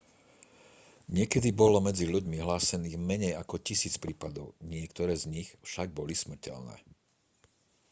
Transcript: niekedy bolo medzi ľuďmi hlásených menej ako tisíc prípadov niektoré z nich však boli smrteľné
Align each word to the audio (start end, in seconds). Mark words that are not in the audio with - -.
niekedy 1.17 1.49
bolo 1.61 1.77
medzi 1.87 2.05
ľuďmi 2.13 2.37
hlásených 2.41 2.95
menej 3.09 3.33
ako 3.41 3.55
tisíc 3.67 3.95
prípadov 4.03 4.45
niektoré 4.73 5.13
z 5.21 5.25
nich 5.35 5.49
však 5.67 5.87
boli 5.99 6.13
smrteľné 6.23 6.75